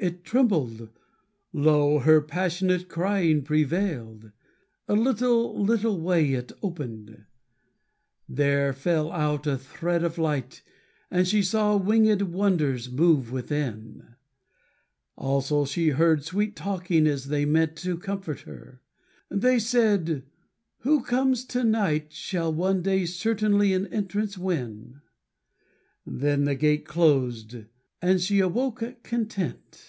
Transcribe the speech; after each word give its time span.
it 0.00 0.24
trembled, 0.24 0.90
lo! 1.52 2.00
her 2.00 2.20
passionate 2.20 2.88
Crying 2.88 3.42
prevailed. 3.42 4.32
A 4.88 4.94
little 4.94 5.56
little 5.60 6.00
way 6.00 6.32
It 6.32 6.50
opened: 6.62 7.24
there 8.28 8.72
fell 8.72 9.10
out 9.12 9.46
a 9.46 9.56
thread 9.56 10.02
of 10.02 10.18
light, 10.18 10.62
And 11.12 11.26
she 11.28 11.42
saw 11.42 11.78
wingèd 11.78 12.22
wonders 12.24 12.90
move 12.90 13.30
within; 13.30 14.16
Also 15.16 15.64
she 15.64 15.90
heard 15.90 16.24
sweet 16.24 16.56
talking 16.56 17.06
as 17.06 17.26
they 17.28 17.44
meant 17.44 17.76
To 17.76 17.96
comfort 17.96 18.40
her. 18.40 18.82
They 19.30 19.60
said, 19.60 20.24
"Who 20.78 21.02
comes 21.04 21.44
to 21.46 21.62
night 21.62 22.12
Shall 22.12 22.52
one 22.52 22.82
day 22.82 23.06
certainly 23.06 23.72
an 23.74 23.86
entrance 23.88 24.36
win;" 24.36 25.00
Then 26.04 26.44
the 26.44 26.56
gate 26.56 26.84
closed 26.84 27.54
and 28.00 28.20
she 28.20 28.38
awoke 28.38 28.80
content. 29.02 29.82